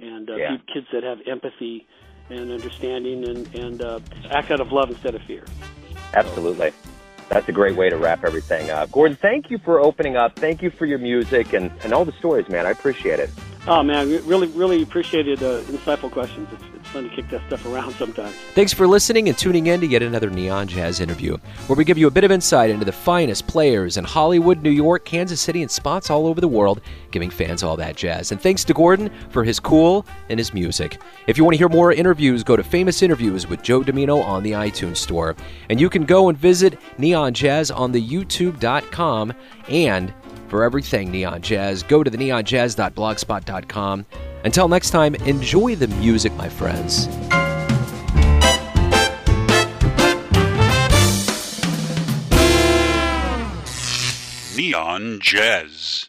[0.00, 0.56] and uh, Yeah.
[0.72, 1.86] kids that have empathy
[2.28, 5.44] and understanding and and uh, act out of love instead of fear.
[6.14, 6.72] Absolutely.
[7.28, 8.92] That's a great way to wrap everything up.
[8.92, 10.36] Gordon, thank you for opening up.
[10.36, 12.66] Thank you for your music and, and all the stories, man.
[12.66, 13.30] I appreciate it.
[13.66, 16.48] Oh man, really, really appreciated uh, insightful questions.
[16.52, 18.34] It's fun to kick that stuff around sometimes.
[18.54, 21.36] Thanks for listening and tuning in to yet another Neon Jazz interview,
[21.66, 24.70] where we give you a bit of insight into the finest players in Hollywood, New
[24.70, 26.80] York, Kansas City, and spots all over the world,
[27.10, 28.32] giving fans all that jazz.
[28.32, 31.00] And thanks to Gordon for his cool and his music.
[31.26, 34.42] If you want to hear more interviews, go to Famous Interviews with Joe Dimino on
[34.42, 35.34] the iTunes Store.
[35.68, 39.32] And you can go and visit Neon Jazz on the YouTube.com.
[39.68, 40.12] And
[40.48, 44.06] for everything Neon Jazz, go to the neonjazz.blogspot.com.
[44.44, 47.06] Until next time, enjoy the music, my friends.
[54.56, 56.08] Neon Jazz.